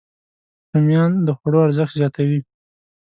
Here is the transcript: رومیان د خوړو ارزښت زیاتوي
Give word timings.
رومیان 0.73 1.11
د 1.25 1.27
خوړو 1.37 1.59
ارزښت 1.67 1.93
زیاتوي 1.99 2.39